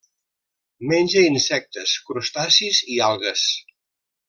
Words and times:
Menja 0.93 1.23
insectes, 1.25 1.93
crustacis 2.09 2.81
i 2.97 2.99
algues. 3.11 3.47